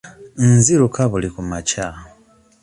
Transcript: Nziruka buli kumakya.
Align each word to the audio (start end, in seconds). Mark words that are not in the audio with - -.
Nziruka 0.53 1.01
buli 1.11 1.29
kumakya. 1.35 1.85